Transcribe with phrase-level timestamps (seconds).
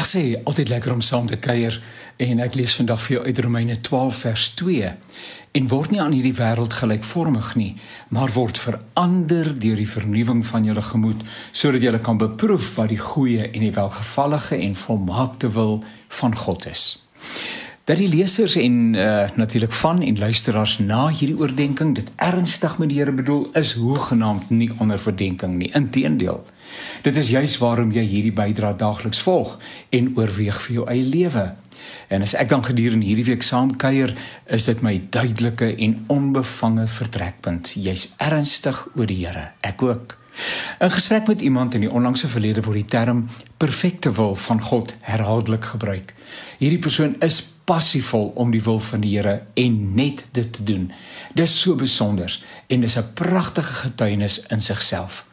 [0.00, 1.74] Ag sê, altyd lekker om saam te kuier
[2.24, 4.92] en ek lees vandag vir jou uit Romeine 12 vers 2.
[5.60, 7.74] En word nie aan hierdie wêreld gelykvormig nie,
[8.08, 11.20] maar word verander deur die vernuwing van julle gemoed,
[11.52, 15.82] sodat julle kan beproef wat die goeie en die welgevallige en volmaakte wil
[16.20, 16.86] van God is.
[17.90, 22.88] Dat die lesers en uh, natuurlik van en luisteraars na hierdie oordeenking dit ernstig met
[22.88, 25.72] die Here bedoel is hoegenaamd nie onder verdenking nie.
[25.74, 26.44] Inteendeel.
[27.02, 29.56] Dit is juis waarom jy hierdie bydrae daagliks volg
[29.90, 31.44] en oorweeg vir jou eie lewe.
[32.14, 34.14] En as ek dan gedurende hierdie week saam kuier,
[34.46, 37.74] is dit my duidelike en onbevange vertrekpunt.
[37.74, 39.48] Jy's ernstig oor die Here.
[39.66, 40.19] Ek ook.
[40.80, 43.26] In gesprek met iemand in die onlangse verlede word die term
[43.56, 46.14] perfekte wil van God herhaaldelik gebruik.
[46.58, 50.86] Hierdie persoon is passievol om die wil van die Here en net dit te doen.
[51.36, 52.32] Dis so besonder
[52.66, 55.24] en is 'n pragtige getuienis in sigself.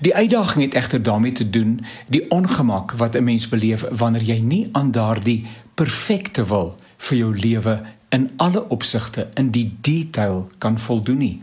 [0.00, 4.38] Die uitdaging het egter daarmee te doen die ongemak wat 'n mens beleef wanneer jy
[4.38, 10.78] nie aan daardie perfekte wil vir jou lewe in alle opsigte in die detail kan
[10.78, 11.42] voldoen nie.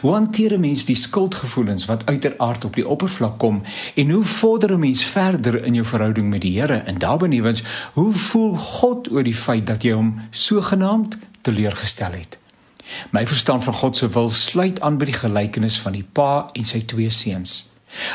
[0.00, 3.62] Hoe hanteer 'n mens die skuldgevoelens wat uiteraard op die oppervlak kom
[3.94, 7.62] en hoe vorder 'n mens verder in jou verhouding met die Here en daarbenewens
[7.92, 12.38] hoe voel God oor die feit dat jy hom sogenaamd teleurgestel het?
[13.10, 16.64] My verstand van God se wil sluit aan by die gelykenis van die pa en
[16.64, 17.70] sy twee seuns.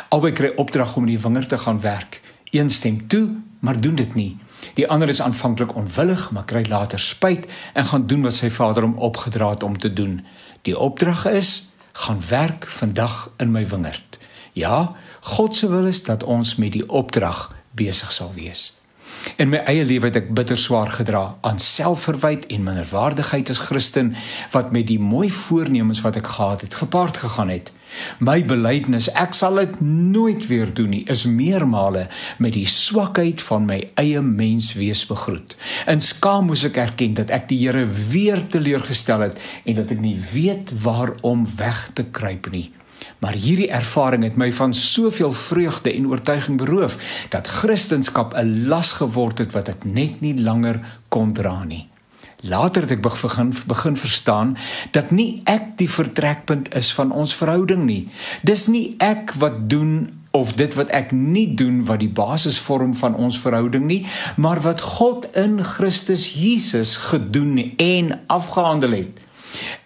[0.10, 2.22] Albei kry opdrag om in die wingerd te gaan werk.
[2.52, 4.38] Een stem toe, maar doen dit nie.
[4.74, 8.84] Die ander is aanvanklik onwillig, maar kry later spyt en gaan doen wat sy vader
[8.84, 10.26] hom opgedra het om te doen.
[10.62, 14.20] Die opdrag is: gaan werk vandag in my wingerd.
[14.54, 18.74] Ja, God se wil is dat ons met die opdrag besig sal wees.
[19.36, 24.16] In my eie lewe het ek bitter swaar gedra aan selfverwyd en minderwaardigheid as Christen
[24.54, 27.72] wat met die mooi voornemens wat ek gehad het gepaard gegaan het.
[28.20, 32.08] My belydenis, ek sal dit nooit weer doen nie, is meermale
[32.38, 35.58] met die swakheid van my eie menswees begroet.
[35.88, 40.02] In skaam moes ek erken dat ek die Here weer teleurgestel het en dat ek
[40.04, 42.70] nie weet waarom weg te kruip nie.
[43.20, 46.98] Maar hierdie ervaring het my van soveel vreugde en oortuiging beroof
[47.34, 50.80] dat Christendom 'n las geword het wat ek net nie langer
[51.10, 51.88] kon dra nie.
[52.48, 54.58] Later het ek begin begin verstaan
[54.92, 58.08] dat nie ek die vertrekpunt is van ons verhouding nie.
[58.48, 62.96] Dis nie ek wat doen of dit wat ek nie doen wat die basis vorm
[62.96, 69.24] van ons verhouding nie, maar wat God in Christus Jesus gedoen en afgehandel het.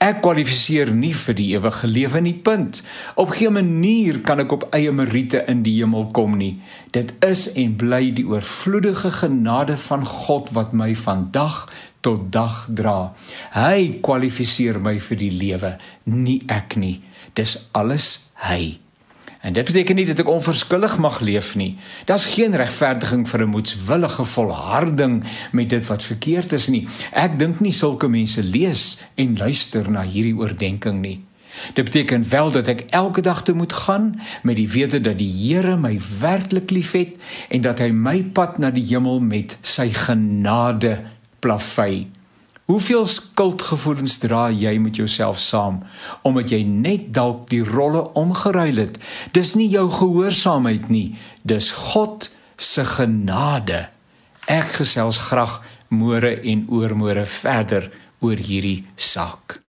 [0.01, 2.33] Ek kwalifiseer nie vir die ewige lewe nie.
[2.33, 2.81] Punt.
[3.21, 6.55] Op geen manier kan ek op eie meriete in die hemel kom nie.
[6.91, 11.67] Dit is en bly die oorvloedige genade van God wat my van dag
[12.01, 13.13] tot dag dra.
[13.53, 15.75] Hy kwalifiseer my vir die lewe,
[16.05, 16.99] nie ek nie.
[17.37, 18.79] Dis alles hy.
[19.41, 21.73] En dit beteken nie dat ek onverskillig mag leef nie.
[22.05, 26.87] Daar's geen regverdiging vir 'n moedswillige volharding met dit wat verkeerd is nie.
[27.11, 31.25] Ek dink nie sulke mense lees en luister na hierdie oordeenking nie.
[31.73, 35.31] Dit beteken wel dat ek elke dag te moet gaan met die wete dat die
[35.31, 37.15] Here my werklik liefhet
[37.49, 40.99] en dat hy my pad na die hemel met sy genade
[41.41, 42.07] plavei.
[42.71, 45.81] Hoeveel skuldgevoelens dra jy met jouself saam
[46.27, 48.99] omdat jy net dalk die rolle omgeruil het?
[49.35, 53.87] Dis nie jou gehoorsaamheid nie, dis God se genade.
[54.47, 55.59] Ek gesels graag
[55.91, 57.89] môre en oormôre verder
[58.21, 59.61] oor hierdie saak.